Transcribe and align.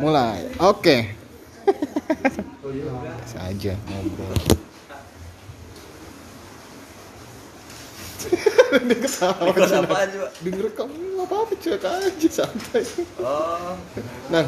mulai. 0.00 0.46
Oke. 0.60 1.12
Saja 3.26 3.74
ngobrol. 3.88 4.36
Dia 8.90 8.96
ketawa. 8.98 9.46
Ikut 9.54 9.70
apa 9.70 9.94
aja, 10.02 10.16
Pak? 10.26 10.30
denger 10.42 10.66
kamu 10.74 11.22
apa-apa 11.22 11.54
cuek 11.54 11.84
aja 11.86 12.28
santai. 12.28 12.82
Oh, 13.22 13.78
nah. 14.28 14.46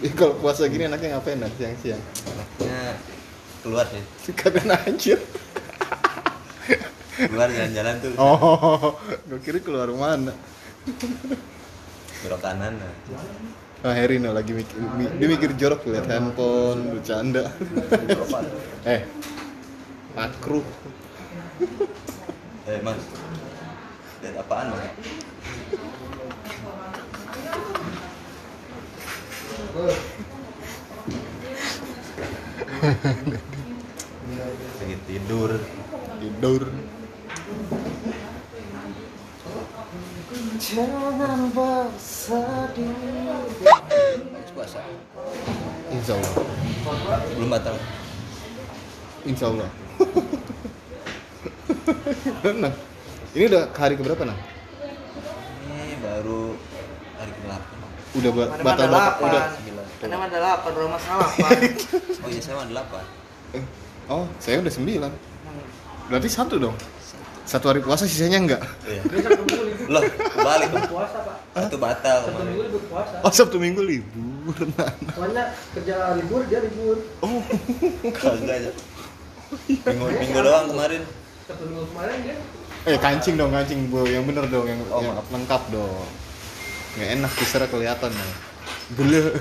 Ya, 0.00 0.10
kalau 0.16 0.32
puasa 0.40 0.64
gini 0.64 0.88
enaknya 0.88 1.20
ngapain 1.20 1.36
nah 1.36 1.52
siang-siang. 1.60 2.00
Ya 2.64 2.96
keluar 3.60 3.84
sih. 3.92 4.32
kadang 4.32 4.72
anjir. 4.72 5.20
Keluar 7.20 7.52
jalan-jalan 7.52 7.94
tuh. 8.00 8.12
oh 8.16 8.96
gue 9.28 9.40
kira 9.44 9.60
keluar 9.60 9.92
mana. 9.92 10.32
Belok 12.24 12.40
kanan. 12.40 12.80
Nah. 12.80 12.92
Ah, 13.80 13.96
Heri 13.96 14.20
nih 14.20 14.28
lagi 14.28 14.52
mikir, 14.52 14.76
mi- 14.92 15.08
dia 15.16 15.24
mikir 15.24 15.50
jorok 15.56 15.88
lihat 15.88 16.04
handphone, 16.04 16.92
bercanda. 16.92 17.48
eh, 18.92 19.08
makruh. 20.12 20.66
Eh, 22.68 22.78
Mas. 22.84 23.00
Lihat 24.20 24.36
apaan, 24.36 24.76
Mas? 24.76 24.84
Lagi 34.80 34.96
tidur. 35.04 35.50
Tidur. 36.20 36.62
Jangan 40.60 41.40
bersedih. 42.30 42.90
Puasa. 44.54 44.80
Insya 45.90 46.12
Allah. 46.14 46.32
Belum 47.34 47.50
batal. 47.50 47.74
Insya 49.26 49.46
Allah. 49.50 49.68
nah, 52.60 52.72
ini 53.34 53.44
udah 53.46 53.62
hari 53.74 53.94
keberapa 53.94 54.22
nah? 54.26 54.38
Ini 55.66 55.94
baru 56.02 56.54
hari 57.16 57.32
ke-8. 57.32 57.62
Udah 58.10 58.30
ba- 58.34 58.50
Mana 58.50 58.62
batal 58.64 58.74
ada 58.80 58.90
batal 58.90 58.90
delapan. 58.90 59.28
udah. 59.30 59.44
Karena 60.00 60.16
ada 60.16 60.32
delapan, 60.32 60.70
rumah 60.74 60.98
salah 60.98 61.28
delapan. 61.36 61.60
Oh 62.24 62.28
iya, 62.28 62.40
saya 62.40 62.54
mah 62.56 62.66
8. 62.66 63.58
Eh, 63.58 63.64
oh, 64.08 64.24
saya 64.40 64.56
udah 64.58 64.72
sembilan. 64.72 65.12
Berarti 66.08 66.28
satu 66.28 66.54
dong. 66.58 66.74
Satu 67.50 67.66
hari 67.66 67.82
puasa 67.82 68.06
sisanya 68.06 68.38
enggak. 68.38 68.62
Iya. 68.86 69.02
Loh, 69.90 70.02
kebalik 70.06 70.70
dong. 70.70 70.86
Puasa, 70.86 71.18
Pak. 71.18 71.66
Itu 71.66 71.76
batal 71.76 72.18
Sabtu. 72.22 72.42
Minggu 72.46 72.62
libur 72.62 72.82
puasa. 72.86 73.16
Oh, 73.20 73.32
Sabtu 73.34 73.56
Minggu 73.58 73.82
libur. 73.82 74.54
Nah. 74.78 74.90
Soalnya 75.18 75.44
kerja 75.74 75.94
libur, 76.14 76.46
dia 76.46 76.62
libur. 76.62 76.96
Oh, 77.18 77.42
Kagak 78.14 78.54
aja. 78.54 78.70
Minggu, 79.90 80.04
minggu 80.14 80.38
doang 80.40 80.70
kemarin. 80.70 81.02
Sabtu 81.44 81.64
Minggu 81.66 81.86
kemarin 81.90 82.18
dia 82.22 82.36
eh 82.80 82.96
kancing 82.96 83.36
dong, 83.36 83.52
kancing 83.52 83.92
bu, 83.92 84.08
yang 84.08 84.24
bener 84.24 84.48
dong, 84.48 84.64
yang, 84.64 84.80
Oh, 84.88 85.04
yang 85.04 85.12
maaf. 85.12 85.28
lengkap 85.28 85.62
dong. 85.68 86.08
Nggak 86.96 87.08
enak 87.12 87.32
kisarnya 87.36 87.68
kelihatan 87.68 88.08
dong. 88.08 88.32
Bele. 88.96 89.36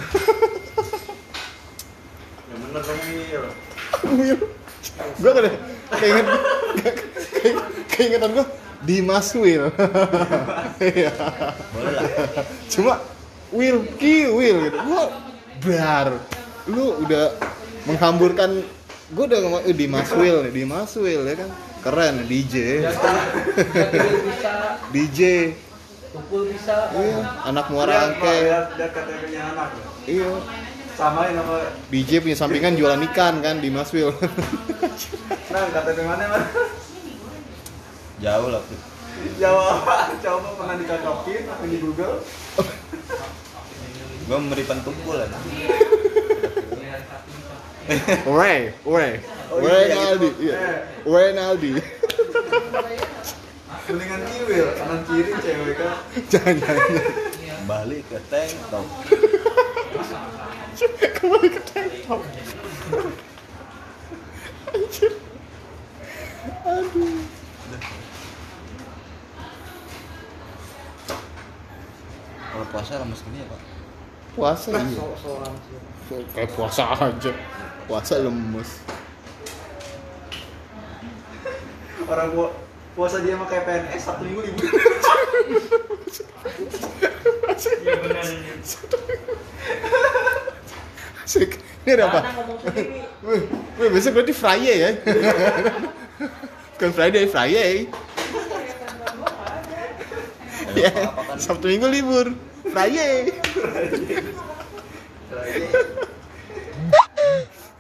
Yang 2.44 2.60
bener 2.60 2.82
dong, 2.84 3.00
Wil. 3.00 3.44
Will. 4.20 4.40
Gue 5.16 5.32
kan 5.32 5.44
keinget 5.96 6.26
ke- 6.84 7.08
keingetan 8.00 8.32
gue 8.32 8.46
Dimas 8.88 9.28
Will. 9.36 9.68
Iya. 10.80 11.12
Boleh 11.76 11.92
lah. 11.92 12.04
Cuma 12.72 12.94
Will 13.52 13.84
Ki 14.00 14.32
Will 14.32 14.72
gitu. 14.72 14.78
Gue 14.80 15.04
bar. 15.68 16.08
Lu 16.72 17.04
udah 17.04 17.36
menghamburkan 17.84 18.64
gue 19.12 19.24
udah 19.28 19.40
ngomong 19.44 19.64
eh, 19.68 19.76
Dimas 19.76 20.08
Will 20.16 20.48
nih, 20.48 20.54
Dimas 20.56 20.96
Will 20.96 21.28
ya 21.28 21.36
kan. 21.36 21.50
Keren 21.80 22.16
DJ. 22.28 22.56
Bisa, 22.88 24.56
DJ. 24.96 25.20
tukul 26.10 26.52
bisa. 26.52 26.92
Iya, 26.96 27.20
anak 27.48 27.66
Muara 27.72 28.12
Angke. 28.12 28.36
anak 28.52 29.70
ya. 29.76 29.88
Iya. 30.08 30.32
Samain 31.00 31.32
sama 31.32 31.56
DJ 31.88 32.20
punya 32.20 32.36
sampingan 32.36 32.76
jualan 32.76 33.00
ikan 33.12 33.40
kan 33.40 33.60
Dimas 33.60 33.92
Will. 33.92 34.12
nah 35.52 35.66
KTP 35.72 36.00
mana 36.06 36.24
mana 36.28 36.46
Jauh 38.20 38.48
lah, 38.52 38.62
Bro. 38.64 38.78
Jawa 39.36 39.84
coba 40.24 40.50
pernah 40.56 40.76
dicocokin 40.80 41.44
apa 41.52 41.64
di 41.68 41.78
Google 41.84 42.24
Gua 44.30 44.38
memberikan 44.38 44.80
tukul 44.86 45.18
lah. 45.18 45.28
Ore, 48.30 48.78
Ore. 48.86 49.10
Oh, 49.50 49.66
iya, 49.66 49.98
Naldi. 49.98 50.30
gitu. 50.30 50.46
Iya. 50.46 50.56
Eh. 50.56 51.10
Ore 51.10 51.26
Naldi. 51.34 51.72
mendingan 53.90 54.22
kiwil 54.30 54.70
kanan 54.78 55.02
kiri 55.10 55.34
cewek 55.42 55.76
kan 55.82 55.98
Jangan 56.30 56.56
jangan. 56.62 57.04
Balik 57.66 58.06
ke 58.06 58.22
tank 58.30 58.54
top. 58.70 58.86
Kembali 61.18 61.48
ke 61.50 61.62
tank 61.74 61.92
top. 62.06 62.22
Kalau 72.50 72.66
puasa 72.74 72.92
lemes 72.98 73.20
gini 73.24 73.38
ya, 73.42 73.46
Pak. 73.48 73.62
Puasa 74.34 74.70
iya. 74.74 75.04
Seorang 75.20 75.54
sih. 75.66 75.78
Kayak 76.34 76.52
puasa 76.58 76.84
aja. 76.98 77.32
Puasa 77.86 78.14
lemes. 78.22 78.70
orang 82.10 82.34
gua 82.34 82.50
puasa 82.98 83.22
dia 83.22 83.38
mah 83.38 83.46
kayak 83.46 83.70
PNS 83.70 84.02
satu 84.02 84.26
minggu 84.26 84.42
libur 84.50 84.66
Asik. 91.22 91.62
Ini 91.86 91.94
ada 91.94 92.10
apa? 92.10 92.20
Wih, 93.78 93.90
besok 93.94 94.18
berarti 94.18 94.34
Friday 94.34 94.78
ya? 94.82 94.92
Bukan 96.74 96.90
Friday, 96.90 97.30
Friday. 97.30 97.86
Ya, 100.80 100.92
apa 101.12 101.22
kan? 101.28 101.38
Sabtu 101.38 101.68
Minggu 101.68 101.88
libur. 101.92 102.32
Friday. 102.72 103.36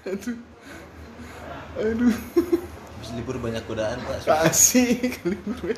Aduh. 0.04 0.38
Aduh. 1.80 2.16
Habis 3.00 3.10
libur 3.16 3.36
banyak 3.40 3.64
godaan, 3.64 4.04
Pak. 4.04 4.28
Kasih 4.28 5.16
libur. 5.24 5.76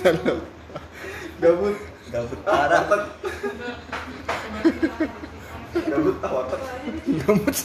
Kalau 0.00 0.40
gabut 1.40 1.76
Gabut 2.10 2.40
parah. 2.42 2.82
gabut 5.70 6.16
ah 6.26 6.32
otak 6.42 6.60
ngemut. 7.06 7.56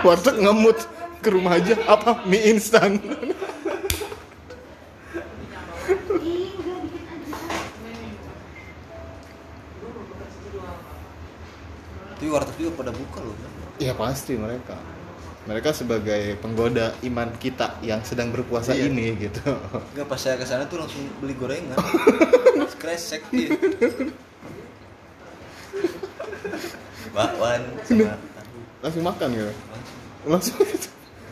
Warteg 0.00 0.36
ngemut 0.40 0.78
ke 1.20 1.28
rumah 1.28 1.60
aja 1.60 1.76
apa 1.84 2.24
mie 2.24 2.48
instan. 2.48 2.96
Tapi 12.08 12.26
warteg 12.26 12.56
juga 12.56 12.72
pada 12.74 12.92
buka 12.92 13.18
loh. 13.20 13.34
Bro. 13.34 13.48
Ya 13.78 13.92
pasti 13.92 14.32
mereka. 14.34 14.76
Mereka 15.46 15.70
sebagai 15.70 16.34
penggoda 16.36 16.90
iman 17.04 17.30
kita 17.38 17.78
yang 17.80 18.02
sedang 18.02 18.34
berpuasa 18.34 18.74
Iya. 18.74 18.90
ini 18.90 19.14
gitu. 19.20 19.46
Enggak 19.94 20.06
pas 20.08 20.18
saya 20.18 20.34
ke 20.34 20.42
sana 20.42 20.66
tuh 20.66 20.80
langsung 20.80 21.06
beli 21.20 21.36
gorengan. 21.36 21.76
Kresek 22.82 23.22
dia. 23.30 23.54
Bakwan 27.12 27.62
sama. 27.84 28.16
Langsung 28.82 29.04
makan 29.04 29.28
gitu. 29.32 29.52
Langsung 30.26 30.56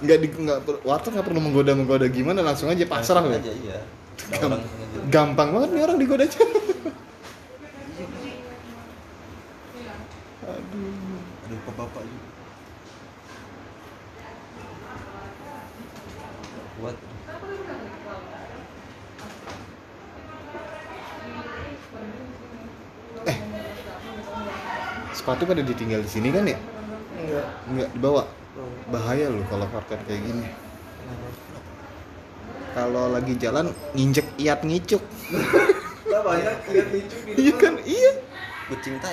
nggak 0.04 0.18
di 0.20 0.28
nggak 0.28 0.58
per- 0.60 0.82
warteg 0.84 1.10
nggak 1.10 1.24
perlu 1.24 1.40
menggoda 1.40 1.72
menggoda 1.72 2.06
gimana 2.06 2.44
langsung 2.44 2.68
aja 2.68 2.84
pasrah 2.84 3.18
Langsung 3.18 3.32
loh. 3.32 3.40
aja 3.40 3.52
iya. 3.56 3.78
Ada 4.14 4.36
Gam- 4.38 4.52
orang 4.52 4.62
aja. 4.62 4.98
gampang 5.10 5.48
banget 5.52 5.70
nih 5.74 5.82
orang 5.84 5.98
digoda 5.98 6.24
aja. 6.24 6.40
Aduh. 10.44 11.20
Ada 11.44 11.56
bapak 11.72 12.02
juga. 12.04 12.28
Kuat. 16.74 16.96
Sepatu 25.14 25.46
pada 25.46 25.62
ditinggal 25.62 26.02
di 26.02 26.10
sini 26.10 26.28
kan 26.34 26.44
ya? 26.44 26.58
enggak 27.14 27.46
Nggak 27.70 27.88
dibawa. 27.94 28.22
Bahaya 28.90 29.30
loh 29.30 29.42
kalau 29.46 29.66
parkir 29.70 29.98
kayak 30.04 30.20
gini. 30.22 30.44
Kalau 32.84 33.16
lagi 33.16 33.32
jalan 33.40 33.72
nginjek 33.96 34.28
iat 34.36 34.60
ngicuk. 34.60 35.00
lah 36.04 36.20
banyak 36.20 36.52
lucu 36.92 37.16
di 37.32 37.48
Iya 37.48 37.52
kan? 37.56 37.74
Iya. 37.80 38.12
kucing 38.64 38.96
tay 38.96 39.12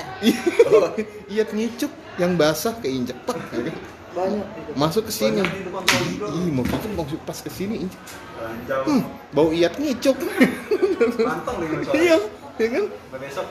iya 1.27 1.43
ngicuk 1.43 1.91
yang 2.15 2.39
basah 2.39 2.71
keinjek 2.79 3.19
pek 3.27 3.35
ya 3.51 3.67
kan? 3.67 3.75
Banyak 4.11 4.47
itu. 4.47 4.71
masuk 4.79 5.03
ke 5.07 5.11
sini 5.11 5.43
ih 5.43 6.47
mau 6.51 6.63
gitu 6.63 6.87
masuk 6.95 7.19
pas 7.27 7.35
ke 7.35 7.51
sini 7.51 7.83
injek 7.83 7.99
hmm, 8.87 9.03
bau 9.35 9.51
iat 9.51 9.75
ngicuk 9.75 10.15
gue 10.19 10.35
iya 11.99 12.15
ya 12.59 12.67
kan 12.71 12.85
besok. 13.19 13.47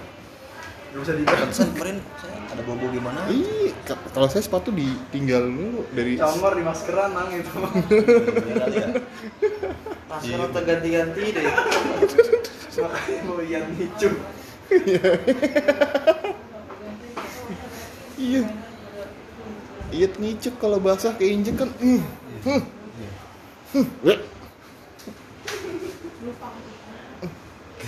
Gak 0.91 0.99
bisa 0.99 1.13
pantesan 1.23 1.69
kemarin 1.71 1.97
saya 2.19 2.35
ada 2.51 2.63
bobo 2.67 2.91
gimana 2.91 3.23
Iya, 3.31 3.71
ka- 3.85 4.03
kalau 4.11 4.27
saya 4.27 4.43
sepatu 4.43 4.69
ditinggal 4.71 5.47
dulu 5.47 5.87
dari 5.91 6.19
Camar 6.19 6.59
di 6.59 6.63
maskeran 6.63 7.15
nang 7.15 7.31
itu. 7.31 7.47
Iya 7.47 8.55
kali 8.59 8.77
ya 8.77 8.89
Masker 10.11 10.51
terganti-ganti 10.51 11.23
deh. 11.31 11.45
Makanya 12.75 13.21
mau 13.23 13.39
lihat 13.39 13.65
nicu. 13.71 14.11
iya. 18.19 18.43
Iat 19.91 20.13
ngicuk 20.17 20.55
kalau 20.59 20.79
basah 20.79 21.15
keinjek 21.15 21.55
kan. 21.55 21.71
Hmm. 21.79 22.03
Hmm. 22.43 22.63
Hmm. 23.71 23.87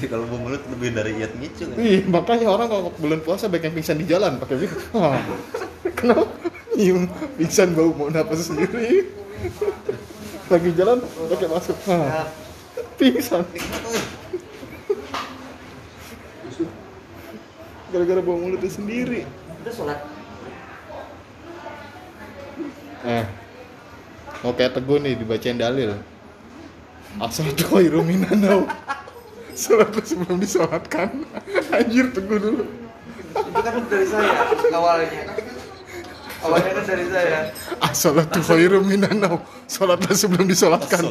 Kalau 0.13 0.25
bau 0.27 0.39
mulut 0.39 0.63
lebih 0.67 0.91
dari 0.95 1.19
iat 1.21 1.33
ngicu 1.39 1.71
kan 1.71 1.77
Ih, 1.79 2.03
makanya 2.09 2.47
orang 2.51 2.69
kalau 2.71 2.91
bulan 2.99 3.21
puasa 3.23 3.47
banyak 3.47 3.71
yang 3.71 3.75
pingsan 3.79 3.99
di 4.01 4.07
jalan 4.09 4.39
pakai 4.39 4.67
gitu. 4.67 4.77
Ah. 4.99 5.19
Kenapa? 5.95 6.27
Nyium 6.75 7.05
pingsan 7.39 7.75
bau 7.77 7.93
mau 7.95 8.09
napas 8.11 8.51
sendiri. 8.51 9.07
Lagi 10.53 10.71
jalan 10.75 10.99
pakai 11.05 11.49
masuk. 11.49 11.77
Ah. 11.87 12.27
Pingsan. 12.99 13.43
Gara-gara 17.93 18.21
bau 18.25 18.39
mulutnya 18.41 18.71
sendiri. 18.73 19.29
Udah 19.63 19.73
sholat. 19.75 19.99
Eh, 23.03 23.25
mau 24.47 24.55
kayak 24.55 24.79
teguh 24.79 25.03
nih 25.03 25.19
dibacain 25.19 25.59
dalil. 25.59 25.99
Asal 27.21 27.51
khairu 27.53 28.01
minanau. 28.01 28.65
Salat 29.53 29.93
lu 29.93 30.03
sebelum 30.03 30.37
disolatkan. 30.41 31.09
Anjir 31.73 32.09
teguh 32.13 32.39
dulu. 32.41 32.65
Itu 33.33 33.61
kan 33.61 33.75
dari 33.89 34.07
saya 34.09 34.33
awalnya. 34.73 35.25
Awalnya 36.43 36.71
kan 36.75 36.85
dari 36.89 37.07
saya. 37.07 37.39
As-salatu 37.79 38.41
khairu 38.43 38.81
minanau. 38.83 39.45
Salatlah 39.69 40.17
sebelum 40.17 40.49
disolatkan. 40.49 41.05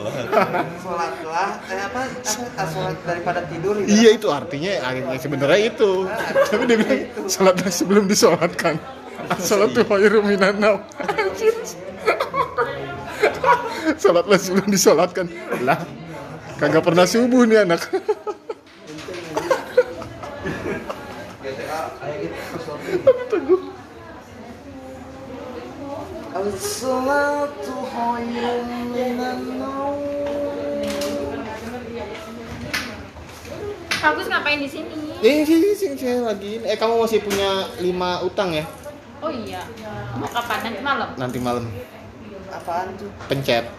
Sholatlah, 0.82 1.50
eh 1.70 1.82
apa? 1.82 2.02
apa 2.10 2.64
sholat 2.70 2.98
daripada 3.06 3.40
tidur 3.48 3.78
gitu. 3.82 3.90
Iya 3.90 4.10
itu 4.18 4.28
artinya 4.30 4.72
artinya 4.86 5.18
sebenarnya 5.18 5.60
itu. 5.72 5.92
Tapi 6.50 6.64
dia 6.66 6.78
bilang 6.78 7.02
salatlah 7.30 7.72
sebelum 7.72 8.06
disolatkan. 8.10 8.76
As-salatu 9.30 9.86
khairu 9.86 10.26
minanau. 10.26 10.82
Anjir. 10.98 11.56
Salatlah 14.02 14.40
sebelum 14.42 14.68
disolatkan. 14.70 15.30
Lah, 15.62 15.78
kagak 16.58 16.82
pernah 16.82 17.06
subuh 17.06 17.46
nih 17.46 17.70
anak. 17.70 17.86
Khairun 27.92 28.70
minan 28.90 29.62
naum. 29.62 30.02
Bagus 34.02 34.26
ngapain 34.26 34.58
di 34.58 34.66
sini? 34.66 34.90
Eh, 35.22 35.46
sini, 35.46 35.78
sini, 35.78 35.94
sini 35.94 36.26
lagi. 36.26 36.58
Eh, 36.66 36.74
kamu 36.74 36.98
masih 37.06 37.22
punya 37.22 37.70
lima 37.78 38.26
utang 38.26 38.50
ya? 38.50 38.66
Oh 39.22 39.30
iya. 39.30 39.62
Mau 40.18 40.26
kapan? 40.34 40.66
Nanti 40.66 40.82
malam. 40.82 41.10
Nanti 41.14 41.38
malam. 41.38 41.70
Apaan 42.50 42.98
tuh? 42.98 43.14
Pencet. 43.30 43.70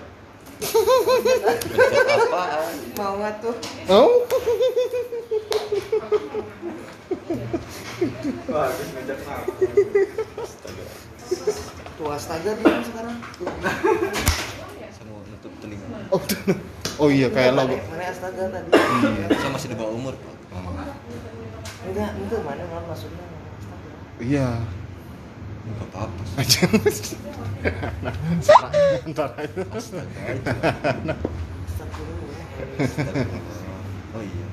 Pencet 0.62 2.14
apaan 2.30 2.74
Mau 2.94 3.18
tuh? 3.42 3.58
Oh. 3.90 4.22
Wah, 8.52 8.70
habis 8.70 8.88
ngajak 8.94 9.18
nang. 9.26 9.46
Tuh 11.98 12.06
astaga 12.22 12.54
dia 12.54 12.78
sekarang. 12.86 13.16
saya 14.94 15.04
mau 15.10 15.18
nutup 15.26 15.50
telinga 15.58 15.86
Oh, 16.14 16.22
oh 17.02 17.08
iya 17.10 17.26
kayak 17.34 17.58
lo. 17.58 17.66
Mana 17.66 18.06
astaga 18.14 18.46
tadi? 18.46 18.70
saya 19.34 19.50
masih 19.50 19.68
di 19.74 19.76
bawah 19.76 19.90
umur 19.98 20.14
pak 20.14 20.30
Enggak, 21.82 22.14
itu 22.14 22.36
mana 22.46 22.62
mana 22.70 22.86
maksudnya? 22.86 23.26
Astaga. 23.58 23.90
Iya. 24.22 24.48
nggak 25.62 25.86
apa-apa 25.94 26.22
Aja. 26.38 26.62
Ntar 29.10 29.30
aja. 29.34 29.62
Astagfirullah. 29.66 31.18
oh 34.14 34.22
iya. 34.22 34.46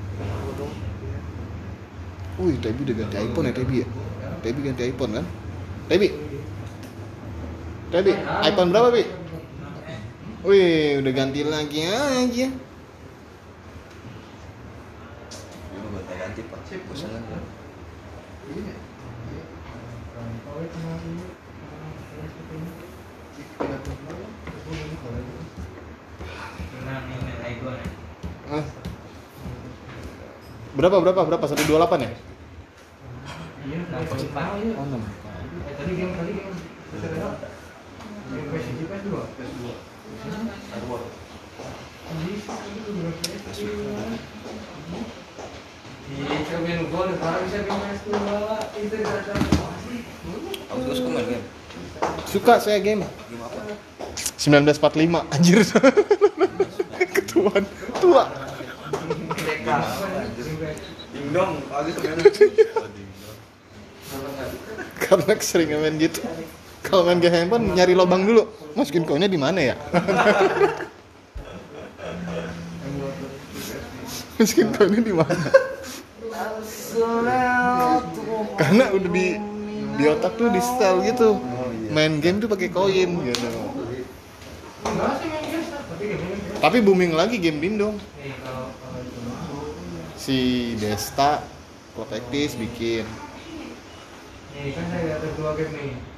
Wih, 2.40 2.56
Tebi 2.58 2.80
udah 2.82 2.96
ganti 2.98 3.16
iPhone 3.20 3.46
ya 3.46 3.54
Tebi 3.54 3.74
ya? 3.84 3.86
Tebi 4.42 4.58
ganti 4.66 4.82
iPhone 4.90 5.12
kan? 5.22 5.26
Tebi. 5.86 6.08
Tebi, 7.90 8.14
iPhone 8.46 8.70
berapa, 8.70 8.94
Bi? 8.94 9.02
Wih, 10.46 11.02
udah 11.02 11.12
ganti 11.12 11.42
lagi 11.42 11.90
aja. 11.90 12.46
Ini 15.74 15.86
buat 15.90 16.06
ganti 16.06 16.40
pak 16.46 16.60
bosan 16.86 17.18
aja 17.18 17.36
Ah. 28.50 28.64
Berapa 30.78 30.96
berapa 31.02 31.20
berapa? 31.26 31.42
128 31.42 32.06
ya? 32.06 32.10
Oh, 34.78 34.86
6. 34.86 35.20
kamu 35.70 35.90
juga 35.90 36.06
suka 36.06 36.22
main 36.22 36.38
game 36.38 37.49
Suka 52.30 52.62
saya 52.62 52.78
game. 52.78 53.02
game 53.02 53.42
apa 53.42 53.74
1945 54.38 55.34
anjir. 55.34 55.66
Ketuaan 57.18 57.66
tua. 57.98 58.30
Dingdong. 61.10 61.58
Karena 65.10 65.34
sering 65.42 65.74
main 65.74 65.98
gitu. 65.98 66.22
Kalau 66.80 67.04
main 67.04 67.20
game 67.20 67.36
handphone 67.36 67.76
nyari 67.76 67.92
lubang 67.92 68.24
dulu. 68.24 68.48
Masukin 68.72 69.04
koinnya 69.04 69.28
di 69.28 69.36
mana 69.36 69.60
ya? 69.60 69.76
Masukin 74.40 74.72
koinnya 74.72 75.04
di 75.04 75.12
mana? 75.12 75.52
Karena 78.56 78.88
udah 78.90 79.10
di 79.12 79.36
di 80.00 80.04
otak 80.08 80.40
tuh 80.40 80.48
di 80.48 80.60
style 80.64 81.04
gitu. 81.04 81.36
Main 81.92 82.24
game 82.24 82.40
tuh 82.40 82.48
pakai 82.48 82.72
koin 82.72 83.10
gitu. 83.28 83.48
Tapi 86.60 86.76
booming 86.80 87.12
lagi 87.12 87.36
game 87.36 87.60
Dindong. 87.60 88.00
Si 90.16 90.72
Desta 90.80 91.44
Protektis 91.92 92.56
bikin. 92.56 93.04
Nih 94.56 94.72
kan 94.76 94.84
saya 94.88 95.20
ada 95.20 95.28
dua 95.36 95.52
game 95.56 95.72
nih. 95.76 96.09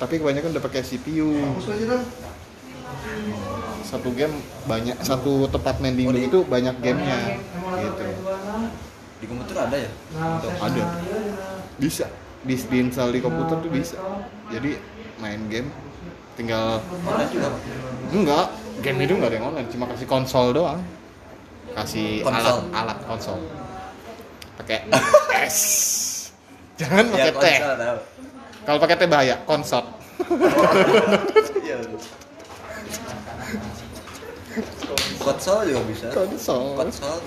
Tapi 0.00 0.16
kebanyakan 0.16 0.56
udah 0.56 0.64
pakai 0.64 0.80
CPU. 0.80 1.28
Satu 3.84 4.08
game 4.16 4.32
banyak 4.64 4.96
satu 5.04 5.44
tempat 5.52 5.76
main 5.84 5.92
Dindong 5.92 6.24
itu 6.24 6.40
banyak 6.48 6.72
gamenya 6.80 7.36
gitu. 7.84 8.06
di 9.20 9.26
komputer 9.28 9.56
ada 9.60 9.76
ya? 9.76 9.90
Nah, 10.16 10.40
Ada. 10.40 10.84
Bisa. 11.76 12.08
Di 12.40 12.56
diinstal 12.56 13.12
di 13.12 13.20
komputer 13.20 13.60
tuh 13.60 13.68
bisa. 13.68 14.00
Jadi 14.48 14.80
main 15.20 15.44
game. 15.52 15.68
Tinggal 16.40 16.80
online 17.04 17.28
juga? 17.28 17.48
Enggak. 18.08 18.46
Game 18.80 19.04
itu 19.04 19.12
enggak 19.20 19.28
ada 19.28 19.36
yang 19.36 19.48
online. 19.52 19.68
Cuma 19.68 19.84
kasih 19.92 20.08
konsol 20.08 20.56
doang. 20.56 20.80
Kasih 21.76 22.24
Konsol. 22.24 22.40
alat 22.40 22.56
alat 22.72 22.98
konsol. 23.04 23.38
Pakai 24.56 24.88
S. 25.44 25.60
Jangan 26.80 27.12
pakai 27.12 27.28
ya 27.28 27.32
T 27.36 27.44
kalau 28.64 28.78
pakai 28.78 28.96
teh 29.00 29.08
bahaya, 29.08 29.36
konsort. 29.48 29.86
Iya. 31.60 31.78
konsol 35.22 35.58
juga 35.70 35.82
bisa. 35.86 36.06
Konsol. 36.10 36.74
Konsol. 36.76 37.18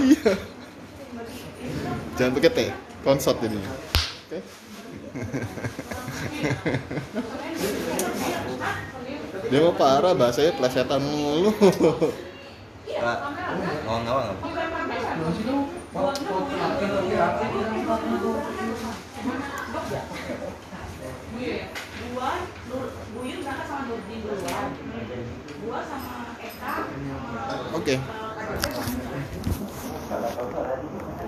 Iya. 0.00 0.32
Jangan 2.18 2.32
pakai 2.36 2.50
teh, 2.50 2.70
konsort 3.04 3.38
ini. 3.44 3.60
Oke. 3.60 4.38
Dia 9.50 9.58
mau 9.66 9.74
parah 9.74 10.14
bahasanya 10.14 10.54
plesetan 10.54 11.02
mulu. 11.02 11.50
Pak, 13.00 13.18
ngomong 13.86 14.06
apa? 14.10 14.34
Ya? 21.40 21.72
Gua, 22.12 22.30
Nur, 22.68 22.92
Buyur 23.16 23.38
berangkat 23.40 23.66
sama 23.68 23.88
Nurdin 23.88 24.18
duluan. 24.20 24.68
Gua 25.64 25.78
sama 25.88 26.36
Eka 26.36 26.72
sama 26.84 27.40
Oke. 27.72 27.96
Eh, 27.96 28.00
okay. 30.12 31.19